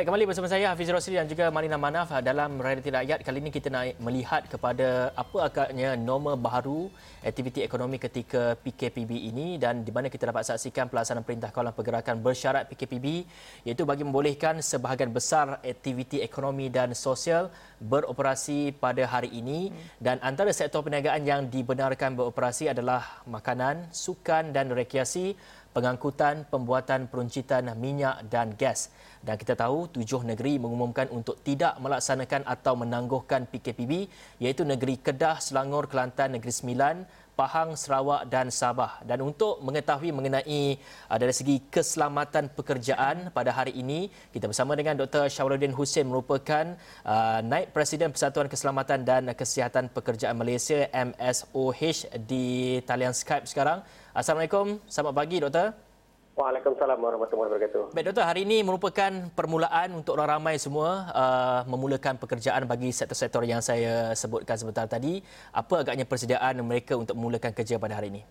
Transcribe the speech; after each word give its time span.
Baik, 0.00 0.16
kembali 0.16 0.32
bersama 0.32 0.48
saya 0.48 0.72
Hafiz 0.72 0.88
Rosli 0.88 1.20
dan 1.20 1.28
juga 1.28 1.52
Marina 1.52 1.76
Manaf 1.76 2.08
dalam 2.24 2.56
Realiti 2.56 2.88
Rakyat. 2.88 3.20
Kali 3.20 3.36
ini 3.36 3.52
kita 3.52 3.68
nak 3.68 4.00
melihat 4.00 4.48
kepada 4.48 5.12
apa 5.12 5.38
agaknya 5.44 5.92
norma 5.92 6.40
baru 6.40 6.88
aktiviti 7.20 7.60
ekonomi 7.60 8.00
ketika 8.00 8.56
PKPB 8.64 9.28
ini 9.28 9.60
dan 9.60 9.84
di 9.84 9.92
mana 9.92 10.08
kita 10.08 10.32
dapat 10.32 10.48
saksikan 10.48 10.88
pelaksanaan 10.88 11.20
Perintah 11.20 11.52
Kawalan 11.52 11.76
Pergerakan 11.76 12.16
bersyarat 12.24 12.72
PKPB 12.72 13.28
iaitu 13.68 13.84
bagi 13.84 14.00
membolehkan 14.00 14.64
sebahagian 14.64 15.12
besar 15.12 15.60
aktiviti 15.60 16.24
ekonomi 16.24 16.72
dan 16.72 16.96
sosial 16.96 17.52
beroperasi 17.76 18.72
pada 18.80 19.04
hari 19.04 19.28
ini 19.36 19.68
dan 20.00 20.16
antara 20.24 20.48
sektor 20.56 20.80
perniagaan 20.80 21.28
yang 21.28 21.52
dibenarkan 21.52 22.16
beroperasi 22.16 22.72
adalah 22.72 23.20
makanan, 23.28 23.92
sukan 23.92 24.56
dan 24.56 24.72
rekreasi 24.72 25.36
pengangkutan 25.70 26.46
pembuatan 26.50 27.06
peruncitan 27.06 27.70
minyak 27.78 28.26
dan 28.26 28.54
gas. 28.58 28.90
Dan 29.20 29.36
kita 29.36 29.52
tahu 29.52 29.92
tujuh 29.92 30.24
negeri 30.24 30.56
mengumumkan 30.56 31.06
untuk 31.12 31.44
tidak 31.44 31.76
melaksanakan 31.78 32.42
atau 32.48 32.72
menangguhkan 32.74 33.44
PKPB 33.46 34.08
iaitu 34.40 34.64
negeri 34.64 34.96
Kedah, 34.96 35.38
Selangor, 35.38 35.86
Kelantan, 35.92 36.40
Negeri 36.40 36.52
Sembilan, 36.52 36.96
Pahang, 37.40 37.72
Sarawak 37.72 38.28
dan 38.28 38.52
Sabah. 38.52 39.00
Dan 39.08 39.24
untuk 39.24 39.64
mengetahui 39.64 40.12
mengenai 40.12 40.76
uh, 41.08 41.16
dari 41.16 41.32
segi 41.32 41.56
keselamatan 41.72 42.52
pekerjaan 42.52 43.32
pada 43.32 43.48
hari 43.48 43.72
ini, 43.80 44.12
kita 44.28 44.44
bersama 44.44 44.76
dengan 44.76 45.00
Dr. 45.00 45.32
Syawaluddin 45.32 45.72
Hussein 45.72 46.04
merupakan 46.04 46.76
uh, 47.08 47.40
Naib 47.40 47.72
Presiden 47.72 48.12
Persatuan 48.12 48.52
Keselamatan 48.52 49.08
dan 49.08 49.32
Kesihatan 49.32 49.88
Pekerjaan 49.88 50.36
Malaysia 50.36 50.84
MSOH 50.92 52.12
di 52.28 52.78
talian 52.84 53.16
Skype 53.16 53.48
sekarang. 53.48 53.80
Assalamualaikum. 54.12 54.76
Selamat 54.84 55.14
pagi, 55.16 55.40
Doktor. 55.40 55.89
Waalaikumsalam 56.38 56.94
warahmatullahi 57.02 57.48
wabarakatuh. 57.50 57.82
Baik, 57.90 58.14
Doktor. 58.14 58.22
Hari 58.22 58.46
ini 58.46 58.62
merupakan 58.62 59.10
permulaan 59.34 59.98
untuk 59.98 60.14
orang 60.14 60.38
ramai 60.38 60.62
semua 60.62 61.10
uh, 61.10 61.60
memulakan 61.66 62.22
pekerjaan 62.22 62.70
bagi 62.70 62.94
sektor-sektor 62.94 63.42
yang 63.42 63.58
saya 63.58 64.14
sebutkan 64.14 64.54
sebentar 64.54 64.86
tadi. 64.86 65.18
Apa 65.50 65.82
agaknya 65.82 66.06
persediaan 66.06 66.62
mereka 66.62 66.94
untuk 66.94 67.18
memulakan 67.18 67.50
kerja 67.50 67.82
pada 67.82 67.98
hari 67.98 68.14
ini? 68.14 68.22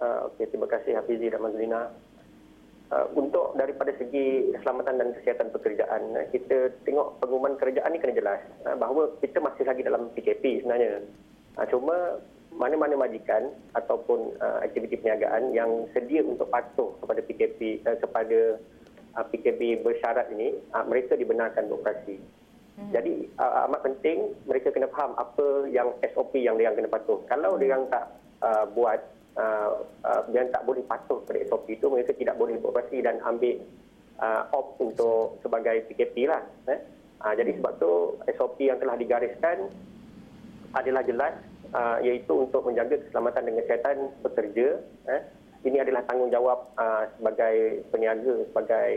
Uh, 0.00 0.32
okay, 0.32 0.48
terima 0.48 0.64
kasih 0.64 0.96
Hafizi 0.96 1.28
dan 1.28 1.44
Mazlina. 1.44 1.92
Uh, 2.88 3.04
untuk 3.12 3.52
daripada 3.60 3.92
segi 4.00 4.48
keselamatan 4.56 4.96
dan 4.96 5.08
kesihatan 5.20 5.52
pekerjaan, 5.52 6.02
uh, 6.16 6.24
kita 6.32 6.72
tengok 6.88 7.20
pengumuman 7.20 7.60
kerajaan 7.60 7.92
ini 7.92 8.00
kena 8.00 8.16
jelas 8.16 8.40
uh, 8.64 8.72
bahawa 8.72 9.12
kita 9.20 9.36
masih 9.44 9.68
lagi 9.68 9.84
dalam 9.84 10.08
PKP 10.16 10.64
sebenarnya. 10.64 11.04
Uh, 11.60 11.66
cuma 11.68 12.16
mana-mana 12.54 12.96
majikan 12.96 13.52
ataupun 13.76 14.34
uh, 14.40 14.58
aktiviti 14.64 14.98
perniagaan 14.98 15.52
yang 15.52 15.86
sedia 15.92 16.24
untuk 16.24 16.48
patuh 16.48 16.96
kepada 16.98 17.20
PKP 17.22 17.84
uh, 17.84 17.96
kepada 18.00 18.38
uh, 19.14 19.24
PKP 19.28 19.84
bersyarat 19.84 20.32
ini 20.32 20.56
uh, 20.72 20.84
mereka 20.88 21.14
dibenarkan 21.14 21.68
beroperasi. 21.68 22.18
Hmm. 22.78 22.90
Jadi 22.94 23.26
uh, 23.36 23.66
amat 23.68 23.80
penting 23.84 24.32
mereka 24.46 24.70
kena 24.70 24.88
faham 24.94 25.12
apa 25.18 25.66
yang 25.68 25.92
SOP 26.14 26.38
yang 26.38 26.56
dia 26.56 26.72
kena 26.72 26.90
patuh. 26.90 27.20
Kalau 27.26 27.58
hmm. 27.58 27.60
dia 27.60 27.78
tak 27.90 28.04
uh, 28.42 28.64
buat 28.70 29.00
uh, 29.38 29.70
uh, 30.06 30.20
dia 30.30 30.46
tak 30.50 30.62
boleh 30.66 30.82
patuh 30.86 31.22
pada 31.26 31.38
SOP 31.46 31.68
itu 31.74 31.86
mereka 31.90 32.14
tidak 32.14 32.38
boleh 32.38 32.58
beroperasi 32.58 33.02
dan 33.02 33.22
ambil 33.22 33.60
uh, 34.18 34.42
off 34.54 34.78
untuk 34.82 35.38
sebagai 35.42 35.86
PKP 35.90 36.30
lah. 36.30 36.42
Eh? 36.70 36.80
Uh, 37.18 37.34
jadi 37.34 37.58
sebab 37.58 37.72
tu 37.82 38.18
SOP 38.38 38.62
yang 38.62 38.78
telah 38.78 38.94
digariskan 38.94 39.66
adalah 40.74 41.02
jelas 41.02 41.34
uh, 41.74 41.98
iaitu 42.04 42.34
untuk 42.48 42.64
menjaga 42.64 43.00
keselamatan 43.00 43.48
dan 43.48 43.54
kesihatan 43.64 43.96
pekerja. 44.24 44.68
Eh. 45.08 45.22
Ini 45.66 45.82
adalah 45.82 46.06
tanggungjawab 46.06 46.58
uh, 46.78 47.04
sebagai 47.18 47.82
peniaga, 47.90 48.34
sebagai 48.52 48.90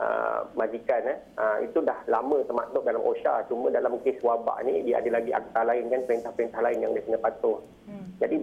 uh, 0.00 0.48
majikan. 0.56 1.02
Eh. 1.10 1.18
Uh, 1.36 1.58
itu 1.66 1.78
dah 1.84 1.98
lama 2.08 2.40
termaktub 2.46 2.82
dalam 2.86 3.04
OSHA. 3.04 3.46
Cuma 3.52 3.68
dalam 3.68 4.00
kes 4.00 4.18
wabak 4.24 4.64
ni, 4.64 4.86
dia 4.88 4.98
ada 4.98 5.20
lagi 5.20 5.30
akta 5.34 5.60
lain 5.66 5.92
kan, 5.92 6.00
perintah-perintah 6.08 6.60
lain 6.64 6.78
yang 6.80 6.92
dia 6.96 7.04
kena 7.04 7.20
patuh. 7.20 7.58
Hmm. 7.84 8.06
Jadi 8.18 8.36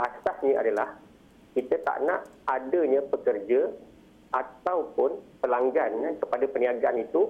asasnya 0.00 0.56
adalah 0.62 0.88
kita 1.52 1.76
tak 1.84 2.00
nak 2.08 2.24
adanya 2.48 3.04
pekerja 3.12 3.68
ataupun 4.32 5.20
pelanggan 5.44 5.92
eh, 6.08 6.14
kepada 6.16 6.44
perniagaan 6.48 7.04
itu 7.04 7.28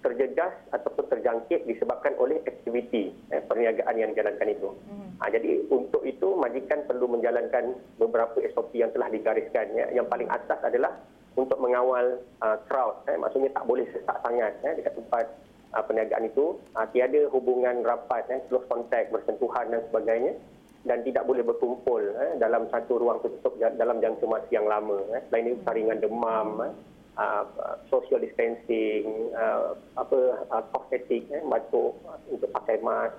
terjejas 0.00 0.50
ataupun 0.72 1.04
terjangkit 1.12 1.68
disebabkan 1.68 2.16
oleh 2.18 2.40
aktiviti 2.48 3.12
eh, 3.30 3.42
perniagaan 3.44 3.94
yang 4.00 4.10
dijalankan 4.16 4.48
itu. 4.50 4.68
Hmm. 4.88 5.01
Ha, 5.22 5.30
jadi 5.30 5.62
untuk 5.70 6.02
itu 6.02 6.34
majikan 6.34 6.82
perlu 6.82 7.06
menjalankan 7.06 7.78
beberapa 7.94 8.42
SOP 8.50 8.74
yang 8.74 8.90
telah 8.90 9.06
digariskan. 9.06 9.70
Ya. 9.70 9.86
Yang 9.94 10.10
paling 10.10 10.26
atas 10.26 10.58
adalah 10.66 10.98
untuk 11.38 11.62
mengawal 11.62 12.18
uh, 12.42 12.58
crowd. 12.66 13.06
Eh. 13.06 13.14
Maksudnya 13.14 13.54
tak 13.54 13.70
boleh 13.70 13.86
sesak 13.94 14.18
sangat 14.26 14.58
eh, 14.66 14.82
dekat 14.82 14.98
tempat 14.98 15.30
uh, 15.78 15.82
perniagaan 15.86 16.26
itu. 16.26 16.58
Uh, 16.74 16.86
tiada 16.90 17.30
hubungan 17.30 17.86
rapat, 17.86 18.26
eh, 18.34 18.42
close 18.50 18.66
contact, 18.66 19.14
bersentuhan 19.14 19.70
dan 19.70 19.86
sebagainya. 19.94 20.34
Dan 20.82 21.06
tidak 21.06 21.30
boleh 21.30 21.46
berkumpul 21.46 22.02
eh, 22.02 22.34
dalam 22.42 22.66
satu 22.66 22.98
ruang 22.98 23.22
tertutup 23.22 23.54
dalam 23.62 24.02
jangka 24.02 24.26
masa 24.26 24.50
yang 24.50 24.66
lama. 24.66 24.98
Eh. 25.14 25.22
Selain 25.30 25.54
itu 25.54 25.62
saringan 25.62 26.02
demam, 26.02 26.66
eh, 26.66 26.74
uh, 27.18 27.44
social 27.90 28.20
distancing, 28.20 29.32
uh, 29.36 29.76
apa 29.98 30.18
uh, 30.48 30.62
kosmetik, 30.72 31.28
eh, 31.28 31.42
batuk 31.44 31.96
untuk 32.28 32.48
pakai 32.52 32.80
mask, 32.80 33.16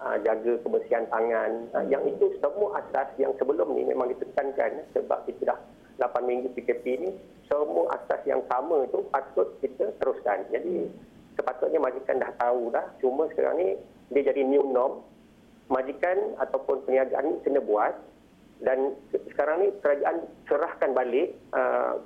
uh, 0.00 0.16
jaga 0.24 0.56
kebersihan 0.64 1.04
tangan. 1.12 1.68
Uh, 1.76 1.84
yang 1.86 2.02
itu 2.08 2.32
semua 2.40 2.80
asas 2.80 3.08
yang 3.20 3.32
sebelum 3.36 3.72
ni 3.76 3.84
memang 3.84 4.10
ditekankan 4.10 4.84
sebab 4.96 5.24
kita 5.28 5.54
dah 5.54 5.58
8 6.00 6.24
minggu 6.24 6.48
PKP 6.56 6.84
ini, 6.96 7.10
semua 7.44 7.92
asas 7.92 8.24
yang 8.24 8.40
sama 8.48 8.88
itu 8.88 9.04
patut 9.12 9.48
kita 9.60 9.92
teruskan. 10.00 10.48
Jadi 10.48 10.88
sepatutnya 11.36 11.76
majikan 11.76 12.16
dah 12.16 12.32
tahu 12.40 12.72
dah, 12.72 12.84
cuma 13.04 13.28
sekarang 13.32 13.60
ni 13.60 13.68
dia 14.16 14.32
jadi 14.32 14.42
new 14.42 14.64
norm. 14.72 15.04
Majikan 15.70 16.34
ataupun 16.42 16.82
perniagaan 16.82 17.30
ni 17.30 17.36
kena 17.46 17.62
buat 17.62 17.94
dan 18.60 18.92
sekarang 19.32 19.62
ni 19.64 19.68
kerajaan 19.80 20.26
serahkan 20.50 20.90
balik 20.92 21.32
uh, 21.54 21.96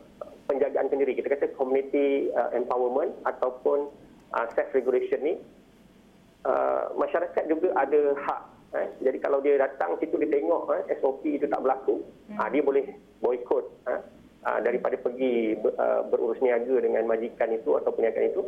penjagaan 0.46 0.86
sendiri 0.92 1.16
kita 1.16 1.32
kata 1.32 1.50
community 1.56 2.30
uh, 2.36 2.52
empowerment 2.52 3.10
ataupun 3.26 3.90
uh, 4.36 4.46
self 4.54 4.70
regulation 4.76 5.20
ni 5.24 5.34
uh, 6.44 6.92
masyarakat 6.96 7.44
juga 7.48 7.72
ada 7.76 8.00
hak 8.16 8.40
eh? 8.76 8.88
jadi 9.00 9.18
kalau 9.20 9.38
dia 9.40 9.60
datang 9.60 9.96
situ 9.98 10.16
dia 10.20 10.30
tengok 10.30 10.70
eh, 10.76 10.96
SOP 11.00 11.24
itu 11.26 11.48
tak 11.48 11.60
berlaku 11.64 12.04
hmm. 12.30 12.38
uh, 12.38 12.48
dia 12.52 12.62
boleh 12.62 12.84
boikot 13.24 13.64
eh? 13.88 14.00
uh, 14.44 14.58
daripada 14.60 14.96
pergi 15.00 15.58
uh, 15.58 16.00
berurus 16.08 16.40
niaga 16.44 16.76
dengan 16.80 17.08
majikan 17.08 17.50
itu 17.52 17.76
atau 17.80 17.90
perniagaan 17.92 18.30
itu 18.30 18.42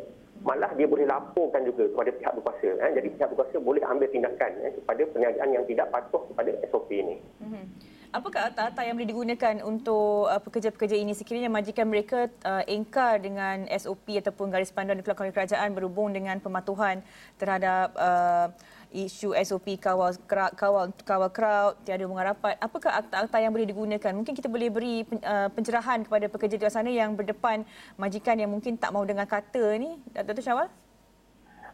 malah 0.44 0.70
dia 0.78 0.86
boleh 0.86 1.08
laporkan 1.08 1.66
juga 1.66 1.90
kepada 1.90 2.10
pihak 2.12 2.32
berkuasa 2.38 2.68
eh? 2.78 2.90
jadi 2.94 3.08
pihak 3.16 3.28
berkuasa 3.34 3.56
boleh 3.58 3.82
ambil 3.82 4.08
tindakan 4.12 4.52
eh, 4.62 4.72
kepada 4.76 5.02
perniagaan 5.10 5.50
yang 5.56 5.64
tidak 5.66 5.90
patuh 5.90 6.22
kepada 6.32 6.50
SOP 6.70 6.90
ini 6.92 7.16
hmm 7.42 7.95
apakah 8.12 8.52
akta-akta 8.52 8.82
yang 8.84 8.94
boleh 8.98 9.10
digunakan 9.10 9.54
untuk 9.64 10.30
uh, 10.30 10.40
pekerja-pekerja 10.42 10.96
ini? 10.98 11.12
Sekiranya 11.14 11.50
majikan 11.50 11.86
mereka 11.88 12.30
uh, 12.44 12.62
engkar 12.66 13.22
dengan 13.22 13.66
SOP 13.72 14.18
ataupun 14.18 14.50
garis 14.50 14.70
panduan 14.70 15.02
kelakon 15.02 15.32
kerajaan 15.32 15.72
berhubung 15.72 16.12
dengan 16.14 16.38
pematuhan 16.42 17.02
terhadap 17.40 17.94
uh, 17.96 18.50
isu 18.94 19.34
SOP 19.42 19.76
kawal 19.82 20.14
kawal 20.54 20.94
kawal 21.02 21.30
crowd 21.30 21.74
tiada 21.82 22.06
bunga 22.06 22.32
rapat. 22.32 22.54
Apakah 22.62 23.02
akta-akta 23.02 23.36
yang 23.42 23.50
boleh 23.50 23.66
digunakan? 23.66 24.12
Mungkin 24.14 24.32
kita 24.32 24.46
boleh 24.46 24.68
beri 24.70 25.02
uh, 25.26 25.50
pencerahan 25.50 26.06
kepada 26.06 26.26
pekerja 26.30 26.56
di 26.56 26.66
sana 26.70 26.88
yang 26.88 27.12
berdepan 27.12 27.66
majikan 27.98 28.38
yang 28.38 28.48
mungkin 28.48 28.78
tak 28.78 28.94
mau 28.94 29.02
dengar 29.02 29.26
kata 29.26 29.76
ni. 29.76 29.98
Dr. 30.14 30.42
Syawal 30.42 30.85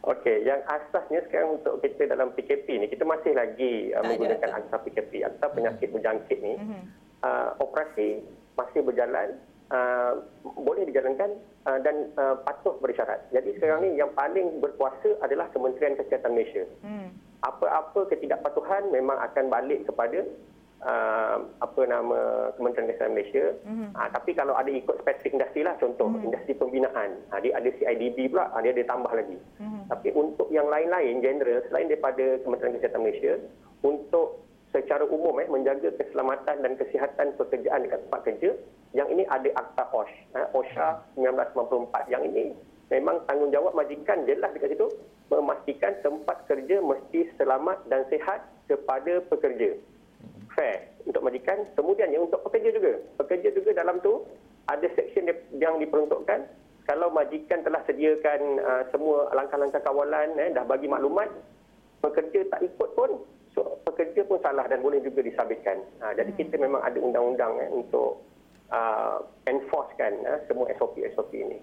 Okey, 0.03 0.43
yang 0.43 0.59
asasnya 0.67 1.23
sekarang 1.23 1.63
untuk 1.63 1.79
kita 1.79 2.11
dalam 2.11 2.35
PKP 2.35 2.75
ni, 2.75 2.91
kita 2.91 3.07
masih 3.07 3.31
lagi 3.31 3.95
uh, 3.95 4.03
menggunakan 4.03 4.51
akta 4.51 4.83
PKP, 4.83 5.23
akta 5.23 5.47
penyakit 5.55 5.87
mm-hmm. 5.87 5.95
berjangkit 5.95 6.39
ni. 6.43 6.53
Mm-hmm. 6.59 6.83
Uh, 7.23 7.49
operasi 7.63 8.19
masih 8.59 8.83
berjalan, 8.83 9.39
uh, 9.71 10.19
boleh 10.43 10.83
dijalankan 10.91 11.39
uh, 11.63 11.79
dan 11.79 12.11
uh, 12.19 12.35
patuh 12.43 12.75
bersyarat. 12.83 13.31
Jadi 13.31 13.55
sekarang 13.55 13.87
ni 13.87 13.95
yang 13.95 14.11
paling 14.11 14.59
berkuasa 14.59 15.23
adalah 15.23 15.47
Kementerian 15.55 15.95
Kesihatan 15.95 16.35
Malaysia. 16.35 16.67
Mm. 16.83 17.15
Apa-apa 17.47 18.11
ketidakpatuhan 18.11 18.91
memang 18.91 19.15
akan 19.23 19.47
balik 19.47 19.87
kepada 19.87 20.27
uh, 20.83 21.37
apa 21.63 21.81
nama 21.87 22.51
Kementerian 22.59 22.91
Kesihatan 22.91 23.13
Malaysia. 23.15 23.45
Mm-hmm. 23.65 23.89
Uh, 23.95 24.09
tapi 24.11 24.31
kalau 24.35 24.53
ada 24.53 24.69
ikut 24.69 24.95
spesifik 25.01 25.39
industri 25.39 25.61
lah, 25.63 25.75
contoh 25.79 26.07
mm-hmm. 26.11 26.27
industri 26.29 26.53
pembinaan, 26.55 27.09
uh, 27.31 27.39
dia 27.39 27.53
ada 27.57 27.69
CIDB 27.79 28.29
pula, 28.29 28.51
uh, 28.51 28.59
dia 28.61 28.75
ada 28.75 28.83
tambah 28.85 29.11
lagi. 29.11 29.37
Mm-hmm. 29.59 29.83
Tapi 29.89 30.09
untuk 30.13 30.47
yang 30.51 30.67
lain-lain, 30.67 31.23
general, 31.23 31.63
selain 31.71 31.87
daripada 31.89 32.25
Kementerian 32.43 32.75
Kesihatan 32.77 33.01
Malaysia, 33.01 33.33
untuk 33.83 34.27
secara 34.73 35.05
umum 35.05 35.37
eh, 35.37 35.47
menjaga 35.47 35.93
keselamatan 35.95 36.65
dan 36.65 36.73
kesihatan 36.75 37.27
pekerjaan 37.37 37.85
dekat 37.85 37.99
tempat 38.09 38.21
kerja, 38.25 38.49
yang 38.93 39.09
ini 39.09 39.25
ada 39.29 39.49
Akta 39.57 39.89
OSH, 39.89 40.13
uh, 40.37 40.47
OSHA 40.53 40.89
1994. 41.17 42.13
Yang 42.13 42.23
ini 42.29 42.43
memang 42.93 43.21
tanggungjawab 43.25 43.73
majikan 43.73 44.25
jelas 44.29 44.53
dekat 44.53 44.77
situ, 44.77 44.87
memastikan 45.33 45.97
tempat 46.05 46.45
kerja 46.45 46.77
mesti 46.81 47.25
selamat 47.41 47.89
dan 47.89 48.05
sihat 48.09 48.45
kepada 48.69 49.21
pekerja 49.33 49.73
fair 50.53 50.93
untuk 51.03 51.21
majikan. 51.25 51.67
Kemudian 51.75 52.09
yang 52.13 52.29
untuk 52.29 52.41
pekerja 52.47 52.69
juga. 52.73 52.93
Pekerja 53.19 53.49
juga 53.53 53.69
dalam 53.75 53.99
tu 54.01 54.23
ada 54.69 54.87
section 54.95 55.27
yang 55.59 55.77
diperuntukkan 55.77 56.47
kalau 56.83 57.07
majikan 57.11 57.63
telah 57.63 57.79
sediakan 57.87 58.59
uh, 58.59 58.83
semua 58.91 59.31
langkah-langkah 59.31 59.79
kawalan 59.83 60.35
eh, 60.35 60.51
dah 60.51 60.67
bagi 60.67 60.91
maklumat 60.91 61.31
pekerja 62.03 62.43
tak 62.51 62.59
ikut 62.59 62.89
pun 62.91 63.23
so, 63.55 63.79
pekerja 63.87 64.27
pun 64.27 64.35
salah 64.43 64.67
dan 64.67 64.83
boleh 64.83 64.99
juga 64.99 65.23
disabitkan. 65.23 65.79
Uh, 66.03 66.11
jadi 66.11 66.31
hmm. 66.35 66.39
kita 66.43 66.55
memang 66.59 66.83
ada 66.83 66.99
undang-undang 66.99 67.55
eh, 67.63 67.69
untuk 67.71 68.19
uh, 68.73 69.23
enforcekan 69.47 70.11
uh, 70.27 70.39
semua 70.51 70.67
SOP-SOP 70.75 71.31
ini. 71.31 71.59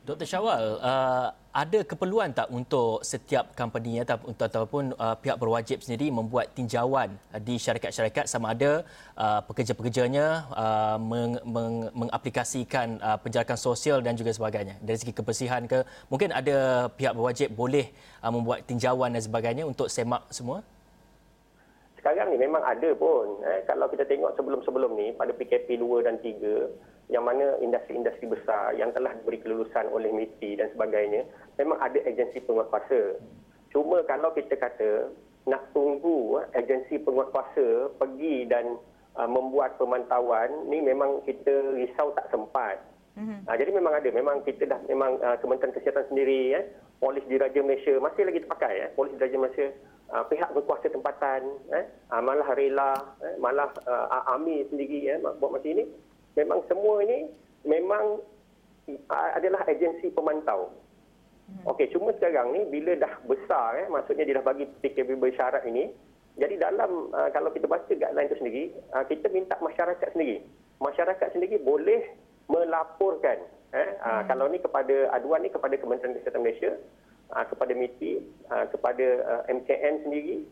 Dr. 0.00 0.24
Syawal, 0.24 0.80
uh, 0.80 1.28
ada 1.52 1.78
keperluan 1.84 2.32
tak 2.32 2.48
untuk 2.48 3.04
setiap 3.04 3.52
company 3.52 4.00
atau 4.00 4.16
ataupun 4.32 4.96
uh, 4.96 5.12
pihak 5.20 5.36
berwajib 5.36 5.84
sendiri 5.84 6.08
membuat 6.08 6.56
tinjauan 6.56 7.20
di 7.44 7.60
syarikat-syarikat 7.60 8.24
sama 8.24 8.56
ada 8.56 8.80
uh, 9.20 9.44
pekerja-pekerjanya 9.44 10.48
uh, 10.56 10.96
meng, 10.96 11.36
meng, 11.44 11.92
mengaplikasikan 11.92 12.96
uh, 13.04 13.20
penjarakan 13.20 13.60
sosial 13.60 14.00
dan 14.00 14.16
juga 14.16 14.32
sebagainya 14.32 14.80
dari 14.80 14.96
segi 14.96 15.12
kebersihan 15.12 15.68
ke 15.68 15.84
mungkin 16.08 16.32
ada 16.32 16.88
pihak 16.88 17.12
berwajib 17.12 17.52
boleh 17.52 17.92
uh, 18.24 18.32
membuat 18.32 18.64
tinjauan 18.64 19.12
dan 19.12 19.20
sebagainya 19.20 19.68
untuk 19.68 19.92
semak 19.92 20.24
semua? 20.32 20.64
Sekarang 22.00 22.32
ni 22.32 22.40
memang 22.40 22.64
ada 22.64 22.96
pun. 22.96 23.44
Eh, 23.44 23.60
kalau 23.68 23.84
kita 23.92 24.08
tengok 24.08 24.32
sebelum-sebelum 24.32 24.96
ni 24.96 25.12
pada 25.12 25.36
PKP 25.36 25.76
2 25.76 26.00
dan 26.08 26.16
3 26.16 26.72
yang 27.10 27.26
mana 27.26 27.58
industri-industri 27.58 28.30
besar 28.30 28.72
yang 28.78 28.94
telah 28.94 29.10
diberi 29.18 29.42
kelulusan 29.42 29.90
oleh 29.90 30.14
MITI 30.14 30.62
dan 30.62 30.70
sebagainya, 30.72 31.26
memang 31.58 31.76
ada 31.82 31.98
agensi 32.06 32.38
penguatkuasa. 32.46 33.18
Cuma 33.74 34.02
kalau 34.06 34.30
kita 34.32 34.54
kata 34.54 35.10
nak 35.50 35.66
tunggu 35.74 36.38
eh, 36.38 36.46
agensi 36.62 37.02
penguatkuasa 37.02 37.98
pergi 37.98 38.46
dan 38.46 38.78
uh, 39.18 39.26
membuat 39.26 39.74
pemantauan, 39.82 40.70
ni 40.70 40.78
memang 40.78 41.22
kita 41.26 41.74
risau 41.74 42.14
tak 42.14 42.30
sempat. 42.30 42.78
Mm-hmm. 43.18 43.50
Uh, 43.50 43.56
jadi 43.58 43.70
memang 43.74 43.92
ada, 43.98 44.08
memang 44.14 44.36
kita 44.46 44.70
dah 44.70 44.80
memang 44.86 45.18
uh, 45.18 45.34
Kementerian 45.42 45.74
Kesihatan 45.74 46.06
sendiri, 46.14 46.54
eh, 46.54 46.64
Polis 47.02 47.26
Diraja 47.26 47.58
Malaysia 47.64 47.98
masih 47.98 48.22
lagi 48.28 48.44
terpakai, 48.46 48.74
eh, 48.86 48.90
Polis 48.94 49.16
Diraja 49.18 49.36
Malaysia, 49.40 49.66
uh, 50.14 50.22
pihak 50.30 50.54
berkuasa 50.54 50.86
tempatan, 50.92 51.42
eh, 51.74 51.84
uh, 52.14 52.22
malah 52.22 52.48
rela, 52.54 52.94
eh, 53.24 53.34
malah 53.42 53.70
uh, 53.88 54.36
AMI 54.36 54.70
sendiri 54.70 55.10
eh, 55.10 55.18
buat 55.18 55.50
macam 55.50 55.70
ini 55.74 55.84
memang 56.40 56.64
semua 56.66 57.04
ini 57.04 57.28
memang 57.68 58.24
adalah 59.36 59.62
agensi 59.68 60.10
pemantau. 60.10 60.72
Hmm. 61.50 61.74
Okey, 61.74 61.90
cuma 61.94 62.14
sekarang 62.16 62.54
ni 62.54 62.66
bila 62.70 62.94
dah 62.98 63.12
besar 63.26 63.78
eh 63.82 63.86
maksudnya 63.90 64.26
dia 64.26 64.38
dah 64.38 64.46
bagi 64.46 64.66
PKP 64.82 65.18
bersyarat 65.18 65.66
ini, 65.66 65.90
jadi 66.38 66.62
dalam 66.62 67.10
uh, 67.10 67.28
kalau 67.34 67.50
kita 67.50 67.66
baca 67.66 67.90
guideline 67.90 68.30
itu 68.30 68.38
sendiri, 68.38 68.64
uh, 68.94 69.04
kita 69.06 69.26
minta 69.34 69.58
masyarakat 69.58 70.08
sendiri. 70.14 70.46
Masyarakat 70.78 71.28
sendiri 71.34 71.58
boleh 71.60 72.06
melaporkan 72.46 73.42
eh 73.70 73.90
uh, 74.02 74.22
kalau 74.26 74.50
ni 74.50 74.58
kepada 74.58 75.10
aduan 75.14 75.42
ni 75.42 75.50
kepada 75.50 75.74
Kementerian 75.78 76.18
Kesihatan 76.18 76.42
Malaysia, 76.42 76.72
uh, 77.34 77.44
kepada 77.46 77.72
MITI, 77.74 78.12
uh, 78.50 78.66
kepada 78.70 79.06
uh, 79.26 79.42
MKN 79.50 80.06
sendiri 80.06 80.46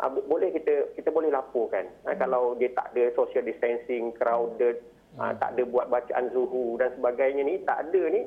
uh, 0.00 0.10
boleh 0.12 0.52
kita 0.52 0.92
kita 0.96 1.08
boleh 1.12 1.32
laporkan 1.32 1.88
hmm. 1.88 2.08
uh, 2.08 2.16
kalau 2.16 2.56
dia 2.56 2.72
tak 2.72 2.92
ada 2.92 3.12
social 3.16 3.44
distancing, 3.44 4.12
crowded 4.16 4.80
ha, 5.18 5.34
tak 5.38 5.54
ada 5.56 5.62
buat 5.66 5.86
bacaan 5.90 6.30
zuhu 6.34 6.78
dan 6.78 6.90
sebagainya 6.98 7.42
ni 7.46 7.60
tak 7.62 7.88
ada 7.88 8.02
ni. 8.10 8.22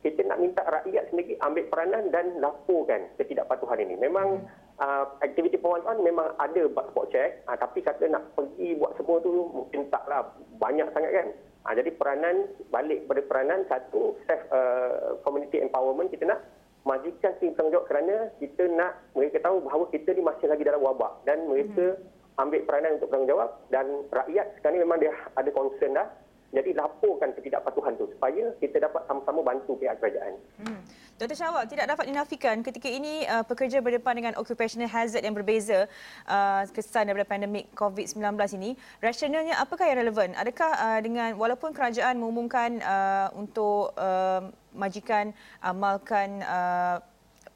Kita 0.00 0.24
nak 0.24 0.40
minta 0.40 0.64
rakyat 0.64 1.12
sendiri 1.12 1.36
ambil 1.44 1.68
peranan 1.68 2.08
dan 2.08 2.40
laporkan 2.40 3.04
ketidakpatuhan 3.20 3.84
ini. 3.84 4.00
Memang 4.00 4.48
uh, 4.80 5.04
aktiviti 5.20 5.60
pemantauan 5.60 6.00
memang 6.00 6.32
ada 6.40 6.72
spot 6.72 7.12
check. 7.12 7.44
Uh, 7.44 7.52
tapi 7.60 7.84
kata 7.84 8.08
nak 8.08 8.24
pergi 8.32 8.80
buat 8.80 8.96
semua 8.96 9.20
tu 9.20 9.52
mungkin 9.52 9.92
taklah 9.92 10.24
banyak 10.56 10.88
sangat 10.96 11.12
kan. 11.12 11.28
Uh, 11.68 11.74
jadi 11.76 11.90
peranan 12.00 12.48
balik 12.72 13.04
pada 13.04 13.20
peranan 13.28 13.60
satu 13.68 14.16
self 14.24 14.40
uh, 14.48 15.20
community 15.20 15.60
empowerment 15.60 16.08
kita 16.08 16.24
nak 16.24 16.40
majikan 16.88 17.36
tim 17.36 17.52
tanggungjawab 17.52 17.84
kerana 17.84 18.32
kita 18.40 18.72
nak 18.72 19.04
mereka 19.12 19.36
tahu 19.44 19.60
bahawa 19.68 19.84
kita 19.92 20.16
ni 20.16 20.24
masih 20.24 20.48
lagi 20.48 20.64
dalam 20.64 20.80
wabak 20.80 21.12
dan 21.28 21.44
mereka 21.44 22.00
hmm 22.00 22.19
ambil 22.40 22.60
peranan 22.64 22.96
untuk 22.96 23.12
bertanggungjawab 23.12 23.50
dan 23.68 23.86
rakyat 24.08 24.46
sekarang 24.58 24.76
ini 24.80 24.84
memang 24.88 25.00
dia 25.00 25.12
ada 25.36 25.50
concern 25.52 25.92
dah. 25.92 26.08
Jadi 26.50 26.74
laporkan 26.74 27.30
ketidakpatuhan 27.38 27.94
itu 27.94 28.10
supaya 28.10 28.50
kita 28.58 28.82
dapat 28.82 29.06
sama-sama 29.06 29.54
bantu 29.54 29.78
pihak 29.78 30.02
kerajaan. 30.02 30.34
Hmm. 30.58 30.82
Dr. 31.14 31.36
Syawal, 31.38 31.68
tidak 31.70 31.86
dapat 31.86 32.10
dinafikan 32.10 32.58
ketika 32.64 32.90
ini 32.90 33.22
uh, 33.28 33.46
pekerja 33.46 33.78
berdepan 33.78 34.18
dengan 34.18 34.34
occupational 34.34 34.90
hazard 34.90 35.22
yang 35.22 35.36
berbeza 35.36 35.86
uh, 36.26 36.66
kesan 36.74 37.06
daripada 37.06 37.28
pandemik 37.28 37.70
COVID-19 37.78 38.34
ini. 38.58 38.74
Rasionalnya 38.98 39.62
apakah 39.62 39.86
yang 39.86 40.02
relevan? 40.02 40.34
Adakah 40.34 40.70
uh, 40.74 40.98
dengan 40.98 41.38
walaupun 41.38 41.70
kerajaan 41.70 42.18
mengumumkan 42.18 42.82
uh, 42.82 43.30
untuk 43.38 43.94
uh, 43.94 44.50
majikan 44.74 45.30
amalkan 45.62 46.42
uh, 46.42 46.98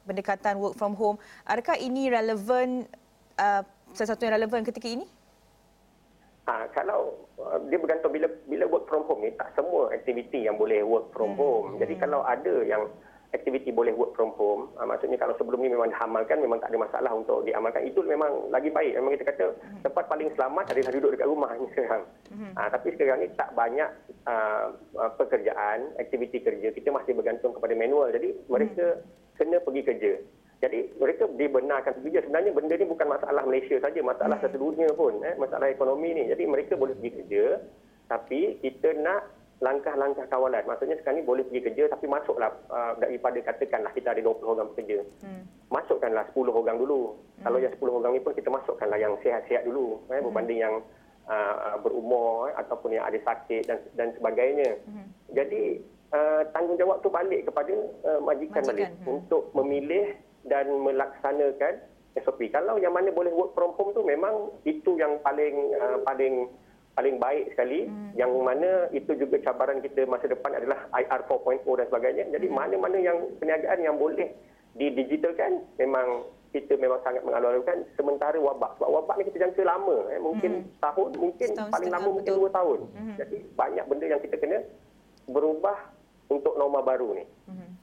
pendekatan 0.07 0.55
work 0.61 0.79
from 0.79 0.95
home, 0.95 1.17
adakah 1.43 1.75
ini 1.75 2.07
relevan 2.13 2.87
uh, 3.41 3.65
salah 3.95 4.11
satu 4.13 4.27
yang 4.27 4.35
relevan 4.35 4.61
ketika 4.67 4.87
ini? 4.91 5.07
Ha, 6.45 6.69
kalau 6.77 7.25
uh, 7.41 7.57
dia 7.73 7.81
bergantung 7.81 8.13
bila 8.13 8.29
bila 8.45 8.69
work 8.69 8.85
from 8.85 9.01
home 9.09 9.25
ni 9.25 9.33
tak 9.33 9.49
semua 9.57 9.89
aktiviti 9.89 10.45
yang 10.45 10.61
boleh 10.61 10.85
work 10.85 11.09
from 11.09 11.33
hmm. 11.33 11.41
home. 11.41 11.67
Jadi 11.81 11.97
hmm. 11.97 12.01
kalau 12.05 12.21
ada 12.21 12.61
yang 12.61 12.85
aktiviti 13.33 13.73
boleh 13.73 13.91
work 13.97 14.13
from 14.13 14.31
home, 14.37 14.69
ha, 14.77 14.85
maksudnya 14.85 15.17
kalau 15.17 15.33
sebelum 15.35 15.59
ni 15.59 15.73
memang 15.73 15.89
diamalkan 15.89 16.39
memang 16.39 16.61
tak 16.61 16.69
ada 16.69 16.79
masalah 16.79 17.11
untuk 17.17 17.43
diamalkan. 17.49 17.81
Itu 17.89 18.05
memang 18.05 18.53
lagi 18.53 18.69
baik. 18.69 18.93
Memang 18.93 19.17
kita 19.17 19.25
kata 19.33 19.45
hmm. 19.57 19.81
tempat 19.89 20.05
paling 20.05 20.29
selamat 20.37 20.65
adalah 20.69 20.91
duduk 20.93 21.11
dekat 21.17 21.27
rumah 21.27 21.51
ni 21.57 21.67
sekarang. 21.73 22.03
Hmm. 22.29 22.53
Ha, 22.53 22.61
tapi 22.69 22.87
sekarang 22.93 23.17
ni 23.25 23.27
tak 23.33 23.49
banyak 23.57 23.89
uh, 24.29 24.65
pekerjaan, 25.17 25.97
aktiviti 25.97 26.45
kerja. 26.45 26.69
Kita 26.77 26.93
masih 26.93 27.17
bergantung 27.17 27.57
kepada 27.57 27.73
manual. 27.73 28.13
Jadi 28.13 28.37
mereka 28.45 29.01
hmm. 29.01 29.03
kena 29.41 29.57
pergi 29.65 29.81
kerja. 29.81 30.13
Jadi 30.63 30.95
mereka 30.97 31.27
dibenarkan 31.27 31.99
bekerja. 31.99 32.25
Sebenarnya 32.25 32.51
benda 32.55 32.73
ni 32.79 32.87
bukan 32.87 33.07
masalah 33.11 33.43
Malaysia 33.43 33.75
saja, 33.83 33.99
masalah 33.99 34.37
hmm. 34.39 34.45
satu 34.47 34.57
dunia 34.57 34.89
pun, 34.95 35.19
eh, 35.21 35.35
masalah 35.35 35.67
ekonomi 35.67 36.15
ni. 36.15 36.23
Jadi 36.31 36.43
mereka 36.47 36.79
boleh 36.79 36.95
pergi 36.95 37.11
kerja, 37.21 37.45
tapi 38.07 38.59
kita 38.63 38.95
nak 39.03 39.27
langkah-langkah 39.63 40.27
kawalan. 40.27 40.63
Maksudnya 40.67 40.99
sekarang 40.99 41.23
ni 41.23 41.25
boleh 41.27 41.43
pergi 41.47 41.71
kerja, 41.71 41.83
tapi 41.87 42.05
masuklah 42.11 42.51
uh, 42.67 42.91
daripada 42.99 43.39
katakanlah 43.39 43.91
kita 43.95 44.11
ada 44.11 44.21
20 44.23 44.43
orang 44.43 44.67
pekerja. 44.75 44.99
Hmm. 45.23 45.43
Masukkanlah 45.71 46.27
10 46.35 46.51
orang 46.51 46.77
dulu. 46.79 47.15
Hmm. 47.39 47.43
Kalau 47.47 47.57
yang 47.63 47.71
10 47.71 47.97
orang 47.99 48.11
ni 48.15 48.21
pun 48.23 48.33
kita 48.35 48.49
masukkanlah 48.51 48.99
yang 48.99 49.15
sihat-sihat 49.23 49.63
dulu, 49.63 50.03
eh, 50.11 50.19
hmm. 50.19 50.25
berbanding 50.27 50.59
yang 50.59 50.75
uh, 51.29 51.75
berumur 51.79 52.51
eh, 52.51 52.55
ataupun 52.59 52.99
yang 52.99 53.05
ada 53.07 53.19
sakit 53.23 53.63
dan 53.63 53.79
dan 53.95 54.07
sebagainya. 54.19 54.75
Hmm. 54.85 55.07
Jadi 55.31 55.79
uh, 56.11 56.41
tanggungjawab 56.51 56.99
tu 56.99 57.09
balik 57.09 57.47
kepada 57.47 57.73
uh, 58.05 58.19
majikan, 58.21 58.59
majikan 58.59 58.63
balik 58.69 58.89
hmm. 58.91 59.07
untuk 59.07 59.43
memilih 59.55 60.15
dan 60.45 60.69
melaksanakan 60.69 61.73
SOP. 62.23 62.47
Kalau 62.53 62.79
yang 62.79 62.95
mana 62.95 63.11
boleh 63.11 63.33
work 63.35 63.51
from 63.57 63.75
home 63.75 63.91
tu 63.91 64.01
memang 64.05 64.53
itu 64.63 64.95
yang 64.95 65.19
paling 65.19 65.75
uh, 65.75 65.99
paling 66.07 66.47
paling 66.95 67.19
baik 67.19 67.51
sekali 67.51 67.91
hmm. 67.91 68.15
yang 68.15 68.31
mana 68.39 68.87
itu 68.95 69.11
juga 69.19 69.35
cabaran 69.43 69.83
kita 69.83 70.07
masa 70.07 70.31
depan 70.31 70.55
adalah 70.55 70.87
IR 70.95 71.27
4.0 71.27 71.67
dan 71.67 71.87
sebagainya. 71.91 72.23
Jadi 72.31 72.47
hmm. 72.47 72.55
mana-mana 72.55 72.97
yang 72.97 73.17
perniagaan 73.35 73.79
yang 73.83 73.99
boleh 73.99 74.31
didigitalkan 74.79 75.59
memang 75.75 76.23
kita 76.55 76.79
memang 76.79 77.03
sangat 77.03 77.19
mengalu-alukan 77.27 77.83
sementara 77.99 78.39
wabak. 78.39 78.79
Sebab 78.79 78.87
wabak 78.87 79.15
ni 79.19 79.23
kita 79.27 79.43
jangka 79.43 79.63
lama. 79.67 80.07
Eh. 80.07 80.19
Mungkin 80.23 80.51
hmm. 80.63 80.79
tahun, 80.79 81.09
mungkin 81.19 81.47
Setahun 81.51 81.71
paling 81.75 81.91
lama 81.91 82.07
betul. 82.07 82.15
mungkin 82.15 82.33
dua 82.39 82.49
tahun. 82.55 82.79
Hmm. 82.95 83.15
Jadi 83.19 83.37
banyak 83.59 83.85
benda 83.91 84.05
yang 84.07 84.21
kita 84.23 84.35
kena 84.39 84.57
berubah 85.27 85.77
untuk 86.31 86.55
norma 86.55 86.79
baru 86.79 87.11
ni. 87.11 87.25
Hmm. 87.51 87.75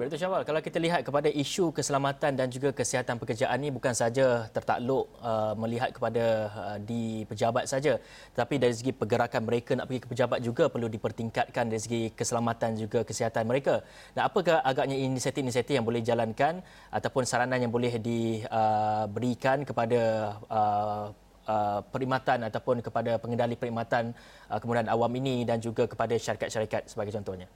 Berita 0.00 0.16
Syawal, 0.16 0.48
kalau 0.48 0.64
kita 0.64 0.80
lihat 0.80 1.04
kepada 1.04 1.28
isu 1.28 1.76
keselamatan 1.76 2.32
dan 2.32 2.48
juga 2.48 2.72
kesihatan 2.72 3.20
pekerjaan 3.20 3.60
ini 3.60 3.68
bukan 3.68 3.92
saja 3.92 4.48
tertakluk 4.48 5.12
uh, 5.20 5.52
melihat 5.60 5.92
kepada 5.92 6.24
uh, 6.56 6.78
di 6.80 7.28
pejabat 7.28 7.68
saja, 7.68 8.00
tapi 8.32 8.56
dari 8.56 8.72
segi 8.72 8.96
pergerakan 8.96 9.44
mereka 9.44 9.76
nak 9.76 9.92
pergi 9.92 10.00
ke 10.00 10.08
pejabat 10.08 10.40
juga 10.40 10.72
perlu 10.72 10.88
dipertingkatkan 10.88 11.68
dari 11.68 11.82
segi 11.84 12.02
keselamatan 12.16 12.80
juga 12.80 13.04
kesihatan 13.04 13.44
mereka. 13.44 13.84
Dan 14.16 14.24
apakah 14.24 14.64
agaknya 14.64 14.96
inisiatif-inisiatif 14.96 15.76
yang 15.76 15.84
boleh 15.84 16.00
dijalankan 16.00 16.64
ataupun 16.96 17.28
saranan 17.28 17.60
yang 17.60 17.68
boleh 17.68 18.00
diberikan 18.00 19.58
uh, 19.60 19.66
kepada 19.68 20.00
uh, 20.48 21.06
Uh, 21.50 21.82
perkhidmatan 21.90 22.46
ataupun 22.46 22.78
kepada 22.78 23.18
pengendali 23.18 23.58
perkhidmatan 23.58 24.14
uh, 24.46 24.58
kemudahan 24.62 24.86
awam 24.86 25.10
ini 25.18 25.42
dan 25.42 25.58
juga 25.58 25.82
kepada 25.82 26.14
syarikat-syarikat 26.14 26.86
sebagai 26.86 27.10
contohnya. 27.10 27.50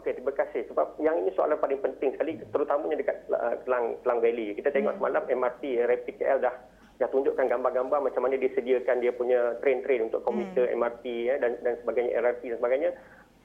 Okey, 0.00 0.16
terima 0.16 0.32
kasih. 0.32 0.64
Sebab 0.72 0.96
yang 1.04 1.20
ini 1.20 1.28
soalan 1.36 1.60
paling 1.60 1.76
penting 1.84 2.16
sekali, 2.16 2.40
terutamanya 2.48 2.96
dekat 2.96 3.20
uh, 3.28 3.52
Kelang, 3.68 4.00
Kelang 4.00 4.24
Valley. 4.24 4.56
Kita 4.56 4.72
tengok 4.72 4.96
hmm. 4.96 5.00
semalam 5.04 5.22
MRT, 5.28 5.62
Rapid 5.84 6.14
KL 6.16 6.40
dah 6.40 6.56
dah 7.00 7.08
tunjukkan 7.08 7.48
gambar-gambar 7.48 8.12
macam 8.12 8.28
mana 8.28 8.36
dia 8.36 8.52
sediakan 8.52 9.00
dia 9.00 9.12
punya 9.12 9.56
train-train 9.64 10.12
untuk 10.12 10.20
komuter 10.20 10.68
hmm. 10.68 10.76
MRT 10.80 11.04
ya, 11.28 11.34
dan, 11.40 11.56
dan 11.64 11.76
sebagainya, 11.84 12.12
LRT 12.16 12.42
dan 12.48 12.58
sebagainya. 12.64 12.90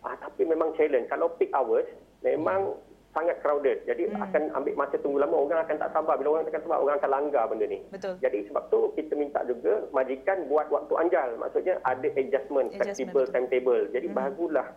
Ah, 0.07 0.15
tapi 0.15 0.41
memang 0.47 0.71
challenge. 0.79 1.11
Kalau 1.11 1.27
peak 1.35 1.51
hours, 1.51 1.87
memang 2.23 2.71
hmm. 2.71 2.79
sangat 3.11 3.35
crowded. 3.43 3.83
Jadi 3.83 4.07
hmm. 4.07 4.15
akan 4.15 4.43
ambil 4.55 4.73
masa 4.79 4.95
tunggu 5.03 5.19
lama. 5.19 5.35
Orang 5.35 5.59
akan 5.59 5.75
tak 5.75 5.91
sabar. 5.91 6.15
Bila 6.15 6.39
orang 6.39 6.47
akan 6.47 6.63
sabar, 6.63 6.79
orang 6.79 6.95
akan 7.03 7.11
langgar 7.11 7.43
benda 7.51 7.67
ni. 7.67 7.83
Betul. 7.91 8.15
Jadi 8.23 8.47
sebab 8.47 8.63
tu 8.71 8.95
kita 8.95 9.11
minta 9.19 9.43
juga 9.43 9.91
majikan 9.91 10.47
buat 10.47 10.71
waktu 10.71 10.93
anjal. 11.03 11.35
Maksudnya 11.35 11.83
ada 11.83 12.07
adjustment, 12.15 12.71
adjustment 12.71 12.79
flexible 12.79 13.27
betul. 13.27 13.33
timetable. 13.35 13.81
Jadi 13.91 14.07
hmm. 14.07 14.15
bagulah 14.15 14.67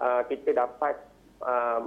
uh, 0.00 0.22
kita 0.28 0.56
dapat 0.56 0.96
uh, 1.42 1.80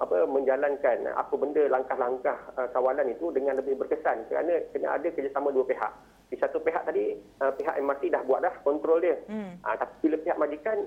apa 0.00 0.24
menjalankan 0.24 1.10
apa 1.12 1.34
benda 1.36 1.62
langkah-langkah 1.68 2.38
uh, 2.56 2.68
kawalan 2.72 3.12
itu 3.12 3.28
dengan 3.34 3.60
lebih 3.60 3.76
berkesan 3.76 4.24
kerana 4.30 4.64
kena 4.72 4.96
ada 4.96 5.08
kerjasama 5.12 5.52
dua 5.52 5.66
pihak. 5.68 5.92
Di 6.32 6.36
satu 6.40 6.62
pihak 6.62 6.88
tadi 6.88 7.14
uh, 7.44 7.52
pihak 7.52 7.76
MRT 7.76 8.08
dah 8.14 8.22
buat 8.24 8.40
dah 8.40 8.54
kontrol 8.64 9.02
dia. 9.02 9.18
Hmm. 9.28 9.60
Uh, 9.60 9.76
tapi 9.76 9.92
bila 10.08 10.16
pihak 10.24 10.40
majikan 10.40 10.78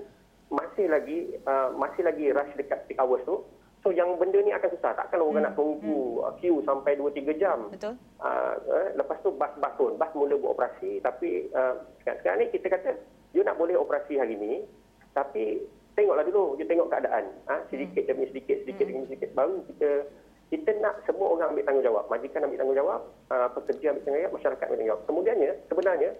masih 0.48 0.86
lagi 0.88 1.18
uh, 1.44 1.70
masih 1.76 2.02
lagi 2.02 2.32
rush 2.34 2.52
dekat 2.58 2.88
peak 2.90 2.98
hours 2.98 3.22
tu. 3.28 3.44
So 3.86 3.94
yang 3.94 4.18
benda 4.18 4.42
ni 4.42 4.50
akan 4.50 4.74
susah. 4.74 4.98
Takkan 4.98 5.22
orang 5.22 5.38
hmm. 5.38 5.46
nak 5.46 5.54
tunggu 5.54 5.98
hmm. 6.18 6.34
queue 6.42 6.64
sampai 6.66 6.98
2 6.98 7.14
3 7.14 7.42
jam. 7.42 7.70
Betul. 7.70 7.94
Uh, 8.18 8.54
uh, 8.66 8.86
lepas 8.98 9.22
tu 9.22 9.30
bas-bas 9.38 9.72
pun, 9.78 9.94
bas 9.94 10.10
mula 10.18 10.34
buat 10.34 10.58
operasi 10.58 10.98
tapi 10.98 11.46
uh, 11.54 11.78
sekarang, 12.02 12.18
sekarang 12.20 12.38
ni 12.42 12.46
kita 12.50 12.66
kata 12.66 12.90
you 13.30 13.46
nak 13.46 13.54
boleh 13.54 13.78
operasi 13.78 14.18
hari 14.18 14.34
ni 14.34 14.66
tapi 15.14 15.62
tengoklah 15.98 16.22
dulu, 16.22 16.54
you 16.54 16.66
tengok 16.70 16.86
keadaan. 16.94 17.26
Ha? 17.50 17.66
sedikit 17.74 18.06
demi 18.06 18.30
sedikit, 18.30 18.62
sedikit 18.62 18.86
demi 18.86 19.02
sedikit. 19.10 19.34
Baru 19.34 19.66
kita 19.66 20.06
kita 20.48 20.70
nak 20.80 21.02
semua 21.04 21.34
orang 21.34 21.52
ambil 21.52 21.66
tanggungjawab. 21.66 22.04
Majikan 22.08 22.46
ambil 22.46 22.58
tanggungjawab, 22.62 23.00
uh, 23.34 23.48
pekerja 23.58 23.92
ambil 23.92 24.02
tanggungjawab, 24.06 24.34
masyarakat 24.38 24.64
ambil 24.64 24.78
tanggungjawab. 24.78 25.02
Kemudiannya, 25.10 25.50
sebenarnya, 25.68 26.10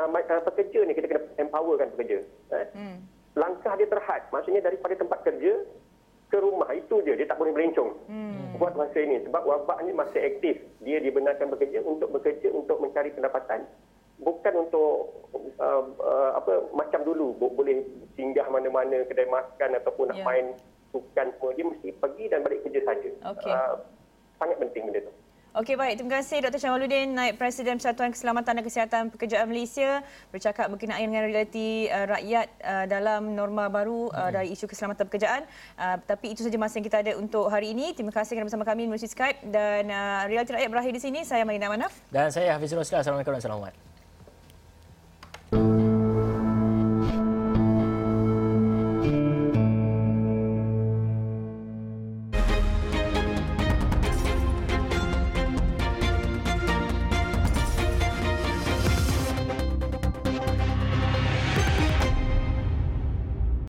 uh, 0.00 0.08
uh, 0.08 0.42
pekerja 0.50 0.78
ni 0.82 0.92
kita 0.96 1.06
kena 1.06 1.22
empowerkan 1.38 1.88
pekerja. 1.94 2.18
Eh? 2.56 2.66
Hmm. 2.74 2.96
Langkah 3.36 3.76
dia 3.78 3.86
terhad. 3.86 4.22
Maksudnya 4.32 4.64
daripada 4.64 4.98
tempat 4.98 5.22
kerja 5.22 5.52
ke 6.26 6.38
rumah. 6.40 6.66
Itu 6.72 7.04
je. 7.06 7.14
Dia 7.14 7.28
tak 7.28 7.38
boleh 7.38 7.52
melencong. 7.54 7.90
Hmm. 8.08 8.56
Buat 8.58 8.74
masa 8.74 8.98
ini. 8.98 9.22
Sebab 9.28 9.42
wabak 9.44 9.78
ni 9.84 9.92
masih 9.92 10.24
aktif. 10.24 10.56
Dia 10.82 10.98
dibenarkan 10.98 11.52
bekerja 11.52 11.84
untuk 11.84 12.10
bekerja 12.16 12.48
untuk 12.50 12.80
mencari 12.82 13.12
pendapatan 13.12 13.68
bukan 14.20 14.54
untuk 14.66 15.12
uh, 15.60 15.82
uh, 16.00 16.30
apa 16.40 16.72
macam 16.72 17.04
dulu 17.04 17.36
boleh 17.36 17.84
singgah 18.16 18.48
mana-mana 18.48 19.04
kedai 19.04 19.28
makan 19.28 19.76
ataupun 19.76 20.12
nak 20.12 20.18
yeah. 20.20 20.26
main 20.26 20.46
sukan 20.94 21.26
semua 21.36 21.52
dia 21.52 21.64
mesti 21.68 21.88
pergi 22.00 22.24
dan 22.32 22.40
balik 22.40 22.64
kerja 22.64 22.80
saja. 22.88 23.10
Okay. 23.36 23.52
Uh, 23.52 23.74
sangat 24.40 24.56
penting 24.60 24.88
benda 24.88 25.00
tu. 25.04 25.12
Okey 25.56 25.72
baik, 25.72 25.96
terima 25.96 26.20
kasih 26.20 26.44
Dr. 26.44 26.60
Syamaluddin, 26.60 27.16
Naib 27.16 27.40
Presiden 27.40 27.80
Persatuan 27.80 28.12
Keselamatan 28.12 28.60
dan 28.60 28.64
Kesihatan 28.68 29.02
Pekerjaan 29.08 29.48
Malaysia 29.48 30.04
bercakap 30.28 30.68
berkenaan 30.68 31.08
dengan 31.08 31.24
realiti 31.24 31.88
uh, 31.88 32.04
rakyat 32.12 32.46
uh, 32.60 32.84
dalam 32.84 33.32
norma 33.32 33.72
baru 33.72 34.12
uh, 34.12 34.28
hmm. 34.28 34.32
dari 34.36 34.48
isu 34.52 34.68
keselamatan 34.68 35.08
pekerjaan. 35.08 35.48
Uh, 35.80 35.96
tapi 36.04 36.36
itu 36.36 36.44
saja 36.44 36.60
masa 36.60 36.76
yang 36.76 36.84
kita 36.92 37.00
ada 37.00 37.16
untuk 37.16 37.48
hari 37.48 37.72
ini. 37.72 37.96
Terima 37.96 38.12
kasih 38.12 38.36
kerana 38.36 38.52
bersama 38.52 38.68
kami 38.68 38.84
melalui 38.84 39.00
Skype 39.00 39.48
dan 39.48 39.88
uh, 39.88 40.28
realiti 40.28 40.52
rakyat 40.52 40.68
berakhir 40.68 40.92
di 40.92 41.00
sini. 41.00 41.24
Saya 41.24 41.48
Marina 41.48 41.72
Manaf 41.72 42.04
dan 42.12 42.28
saya 42.28 42.52
Hafizul 42.60 42.76
Roslah. 42.76 43.00
Assalamualaikum 43.00 43.32
dan 43.32 43.40
selamat. 43.48 43.85